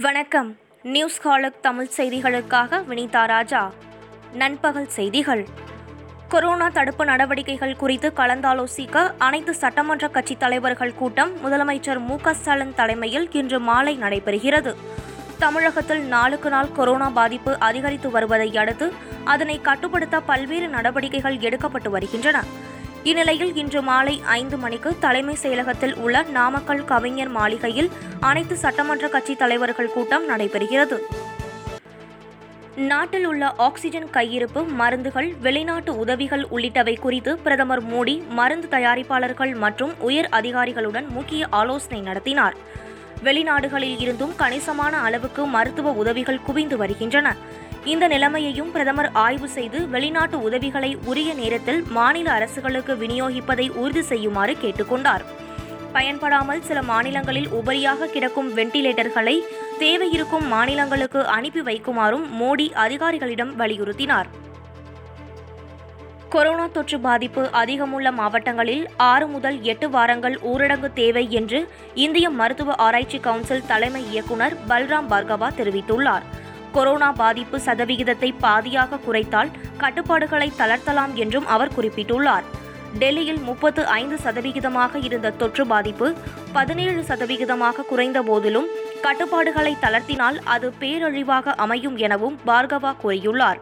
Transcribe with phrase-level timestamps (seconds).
[0.00, 0.56] வணக்கம்.
[0.82, 3.72] நியூஸ் ஹாலுக் தமிழ் செய்திகளுக்காக வினிதா ராஜா.
[4.32, 5.46] நண்பகல் செய்திகள்.
[6.28, 13.32] கொரோனா தடுப்பு நடவடிக்கைகள் குறித்து கலந்தாலோசிக்க அனைத்து சட்டமன்ற கட்சித் தலைவர்கள் கூட்டம் முதலமைச்சர் மு க ஸ்டாலின் தலைமையில்
[13.32, 14.74] இன்று மாலை நடைபெறுகிறது.
[15.38, 18.92] தமிழகத்தில் நாளுக்கு நாள் கொரோனா பாதிப்பு அதிகரித்து வருவதை அடுத்து
[19.24, 22.66] அதனை கட்டுப்படுத்த பல்வேறு நடவடிக்கைகள் எடுக்கப்பட்டு வருகின்றன.
[23.08, 29.92] இந்நிலையில் இன்று மாலை ஐந்து மணிக்கு தலைமை செயலகத்தில் உள்ள நாமக்கல் கவிஞர் மாளிகையில் அனைத்து சட்டமன்ற கட்சித் தலைவர்கள்
[29.92, 30.96] கூட்டம் நடைபெறுகிறது.
[32.76, 40.28] நாட்டில் உள்ள ஆக்சிஜன் கையிருப்பு மருந்துகள் வெளிநாட்டு உதவிகள் உள்ளிட்டவை குறித்து பிரதமர் மோடி மருந்து தயாரிப்பாளர்கள் மற்றும் உயர்
[40.30, 42.56] அதிகாரிகளுடன் முக்கிய ஆலோசனை நடத்தினார்.
[43.24, 47.36] வெளிநாடுகளில் இருந்தும் கணிசமான அளவுக்கு மருத்துவ உதவிகள் குவிந்து வருகின்றன.
[47.92, 55.24] இந்த நிலைமையையும் பிரதமர் ஆய்வு செய்து வெளிநாட்டு உதவிகளை உரிய நேரத்தில் மாநில அரசுகளுக்கு விநியோகிப்பதை உறுதி செய்யுமாறு கேட்டுக்கொண்டார்.
[55.92, 59.36] பயன்படாமல் சில மாநிலங்களில் உபரியாக கிடக்கும் வெண்டிலேட்டர்களை
[59.82, 64.28] தேவையிருக்கும் மாநிலங்களுக்கு அனுப்பி வைக்குமாறும் மோடி அதிகாரிகளிடம் வலியுறுத்தினார்.
[66.34, 71.60] கொரோனா தொற்று பாதிப்பு அதிகமுள்ள மாவட்டங்களில் ஆறு முதல் எட்டு வாரங்கள் ஊரடங்கு தேவை என்று
[72.06, 76.26] இந்திய மருத்துவ ஆராய்ச்சி கவுன்சில் தலைமை இயக்குநர் பல்ராம் பார்கவா தெரிவித்துள்ளார்.
[76.78, 82.44] கொரோனா பாதிப்பு சதவிகிதத்தை பாதியாக குறைத்தால் கட்டுப்பாடுகளை தளர்த்தலாம் என்றும் அவர் குறிப்பிட்டுள்ளார்.
[83.00, 86.06] டெல்லியில் முப்பத்து ஐந்து சதவிகிதமாக இருந்த தொற்று பாதிப்பு
[86.52, 88.68] பதினேழு சதவிகிதமாக குறைந்த போதிலும்
[89.06, 93.60] கட்டுப்பாடுகளை தளர்த்தினால் அது பேரழிவாக அமையும் எனவும் பார்கவா கூறியுள்ளார்.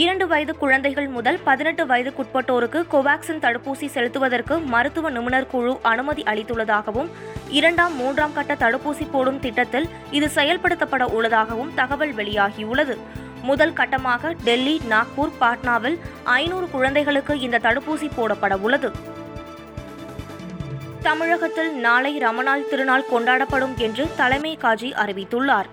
[0.00, 7.10] இரண்டு வயது குழந்தைகள் முதல் பதினெட்டு வயதுக்குட்பட்டோருக்கு கோவாக்சின் தடுப்பூசி செலுத்துவதற்கு மருத்துவ நிபுணர் குழு அனுமதி அளித்துள்ளதாகவும்
[7.50, 12.96] இரண்டாம் மூன்றாம் கட்ட தடுப்பூசி போடும் திட்டத்தில் இது செயல்படுத்தப்பட உள்ளதாகவும் தகவல் வெளியாகியுள்ளது.
[13.42, 18.90] முதல் கட்டமாக டெல்லி நாக்பூர் பாட்னாவில் ஐநூறு குழந்தைகளுக்கு இந்த தடுப்பூசி போடப்பட உள்ளது.
[21.02, 25.68] தமிழகத்தில் நாளை ரமணாள் திருநாள் கொண்டாடப்படும் என்று தலைமை காஜி அறிவித்துள்ளார்.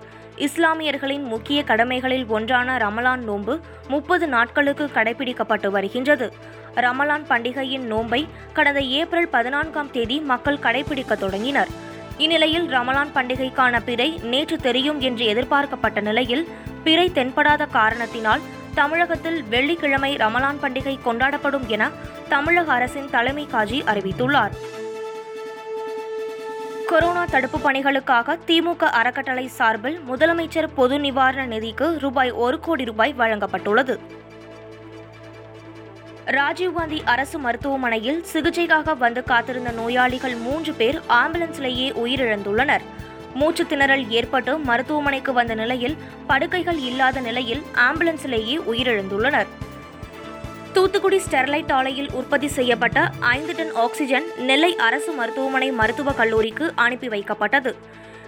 [0.46, 3.58] இஸ்லாமியர்களின் முக்கிய கடமைகளில் ஒன்றான ரமலான் நோன்பு
[3.88, 6.32] முப்பது நாட்களுக்கு கடைபிடிக்கப்பட்டு வருகின்றது.
[6.74, 11.68] ரமலான் பண்டிகையின் நோன்பை கடந்த ஏப்ரல் பதினான்காம் தேதி மக்கள் கடைபிடிக்க தொடங்கினர்.
[12.18, 16.48] இந்நிலையில் ரமலான் பண்டிகைக்கான பிறை நேற்று தெரியும் என்று எதிர்பார்க்கப்பட்ட நிலையில்
[16.84, 18.40] பிறை தென்படாத காரணத்தினால்
[18.74, 21.90] தமிழகத்தில் வெள்ளிக்கிழமை ரமலான் பண்டிகை கொண்டாடப்படும் என
[22.28, 24.54] தமிழக அரசின் தலைமை காஜி அறிவித்துள்ளார்.
[26.90, 33.98] கொரோனா தடுப்பு பணிகளுக்காக திமுக அறக்கட்டளை சார்பில் முதலமைச்சர் பொது நிவாரண நிதிக்கு ரூபாய் ஒரு கோடி ரூபாய் வழங்கப்பட்டுள்ளது.
[36.26, 42.86] ராஜீவ்காந்தி அரசு மருத்துவமனையில் சிகிச்சைக்காக வந்து காத்திருந்த நோயாளிகள் மூன்று பேர் ஆம்புலன்ஸ்லேயே உயிரிழந்துள்ளனர்.
[43.34, 45.96] மூச்சு திணறல் ஏற்பட்டு மருத்துவமனைக்கு வந்த நிலையில்
[46.26, 49.46] படுக்கைகள் இல்லாத நிலையில் ஆம்புலன்ஸிலேயே உயிரிழந்துள்ளனர்.
[50.74, 57.70] தூத்துக்குடி ஸ்டெர்லைட் ஆலையில் உற்பத்தி செய்யப்பட்ட ஐந்து டன் ஆக்சிஜன் நெல்லை அரசு மருத்துவமனை மருத்துவக் கல்லூரிக்கு அனுப்பி வைக்கப்பட்டது.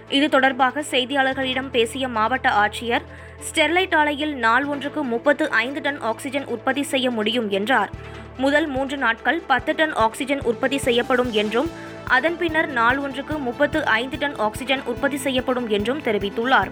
[0.09, 3.05] இது தொடர்பாக செய்தியாளர்களிடம் பேசிய மாவட்ட ஆட்சியர்
[3.47, 7.91] ஸ்டெர்லைட் ஆலையில் நாள் ஒன்றுக்கு முப்பத்து ஐந்து டன் ஆக்சிஜன் உற்பத்தி செய்ய முடியும் என்றார்.
[8.37, 11.69] முதல் மூன்று நாட்கள் பத்து டன் ஆக்சிஜன் உற்பத்தி செய்யப்படும் என்றும்
[12.17, 16.71] அதன் பின்னர் நாள் ஒன்றுக்கு முப்பத்து ஐந்து டன் ஆக்சிஜன் உற்பத்தி செய்யப்படும் என்றும் தெரிவித்துள்ளார்.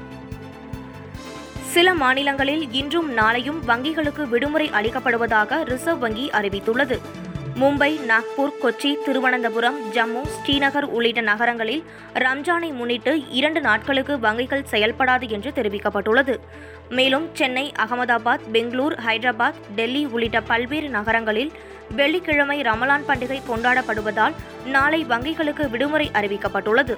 [1.74, 7.00] சில மாநிலங்களில் இன்றும் நாளையும் வங்கிகளுக்கு விடுமுறை அளிக்கப்படுவதாக ரிசர்வ் வங்கி அறிவித்துள்ளது.
[7.60, 15.52] மும்பை நாக்பூர் கொச்சி திருவனந்தபுரம் ஜம்மு ஸ்ரீநகர் உள்ளிட்ட நகரங்களில் ரம்ஜானை முன்னிட்டு இரண்டு நாட்களுக்கு வங்கிகள் செயல்படாது என்று
[15.56, 16.40] தெரிவிக்கப்பட்டுள்ளது.
[16.90, 21.52] மேலும் சென்னை அகமதாபாத் பெங்களூர் ஹைதராபாத் டெல்லி உள்ளிட்ட பல்வேறு நகரங்களில்
[21.96, 24.34] வெள்ளிக்கிழமை ரமலான் பண்டிகை கொண்டாடப்படுவதால்
[24.66, 26.98] நாளை வங்கிகளுக்கு விடுமுறை அறிவிக்கப்பட்டுள்ளது.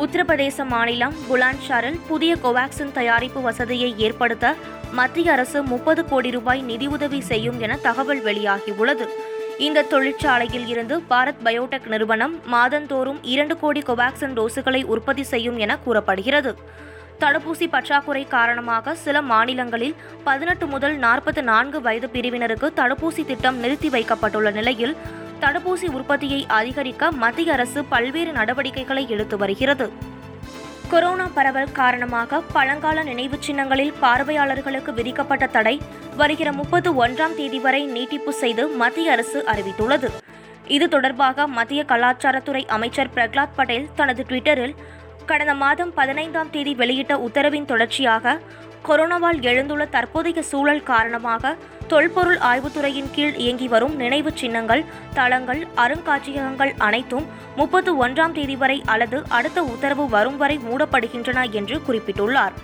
[0.00, 4.54] உத்தரப்பிரதேச மாநிலம் புலான்ஷாரில் புதிய கோவாக்சின் தயாரிப்பு வசதியை ஏற்படுத்த
[4.92, 9.06] மத்திய அரசு முப்பது கோடி ரூபாய் நிதியுதவி செய்யும் என தகவல் வெளியாகியுள்ளது.
[9.58, 16.54] இந்த தொழிற்சாலையில் இருந்து பாரத் பயோடெக் நிறுவனம் மாதந்தோறும் இரண்டு கோடி கோவாக்சின் டோஸுகளை உற்பத்தி செய்யும் என கூறப்படுகிறது.
[17.20, 24.50] தடுப்பூசி பற்றாக்குறை காரணமாக சில மாநிலங்களில் பதினெட்டு முதல் நாற்பத்தி நான்கு வயது பிரிவினருக்கு தடுப்பூசி திட்டம் நிறுத்தி வைக்கப்பட்டுள்ள
[24.50, 24.96] நிலையில்
[25.42, 29.86] தடுப்பூசி உற்பத்தியை அதிகரிக்க மத்திய அரசு பல்வேறு நடவடிக்கைகளை எடுத்து வருகிறது.
[30.90, 35.80] கொரோனா பரவல் காரணமாக பழங்கால நினைவுச் சின்னங்களில் பார்வையாளர்களுக்கு விதிக்கப்பட்ட தடை
[36.16, 40.10] வருகிற முப்பது ஒன்றாம் தேதி வரை நீட்டிப்பு செய்து மத்திய அரசு அறிவித்துள்ளது.
[40.66, 44.74] இது தொடர்பாக மத்திய கலாச்சாரத்துறை அமைச்சர் பிரகலாத் பட்டேல் தனது ட்விட்டரில்
[45.30, 48.34] கடந்த மாதம் பதினைந்தாம் தேதி வெளியிட்ட உத்தரவின் தொடர்ச்சியாக
[48.86, 51.52] கொரோனாவால் எழுந்துள்ள தற்போதைய சூழல் காரணமாக
[51.86, 54.82] தொல்பொருள் ஆய்வுத்துறையின் கீழ் இயங்கி வரும் நினைவு சின்னங்கள்
[55.14, 57.26] தளங்கள் அருங்காட்சியகங்கள் அனைத்தும்
[57.56, 62.56] முப்பத்து ஒன்றாம் தேதி வரை அல்லது அடுத்த உத்தரவு வரும் வரை மூடப்படுகின்றன என்று குறிப்பிட்டுள்ளார்.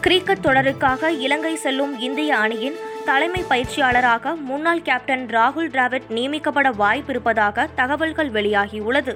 [0.00, 8.30] கிரிக்கெட் தொடருக்காக இலங்கை செல்லும் இந்திய அணியின் தலைமை பயிற்சியாளராக முன்னாள் கேப்டன் ராகுல் டிராவிட் நியமிக்கப்பட வாய்ப்பிருப்பதாக தகவல்கள்
[8.30, 9.14] வெளியாகியுள்ளது.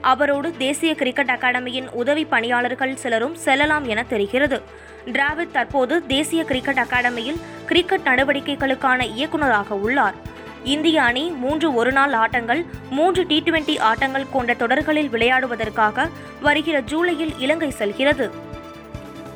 [0.00, 4.62] அவரோடு தேசிய கிரிக்கெட் அகாடமியின் உதவி பணியாளர்கள் சிலரும் செல்லலாம் என தெரிகிறது.
[5.06, 10.14] டிராவிட் தற்போது தேசிய கிரிக்கெட் அகாடமியில் கிரிக்கெட் நடவடிக்கைகளுக்கான இயக்குநராக உள்ளார்.
[10.64, 16.08] இந்திய அணி மூன்று ஒருநாள் ஆட்டங்கள் மூன்று டி டுவெண்டி ஆட்டங்கள் கொண்ட தொடர்களில் விளையாடுவதற்காக
[16.40, 18.30] வருகிற ஜூலையில் இலங்கை செல்கிறது.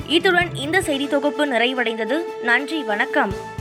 [0.06, 2.42] இத்துடன் இந்த செய்தி தொகுப்பு நிறைவடைந்தது.
[2.42, 3.52] நன்றி வணக்கம்.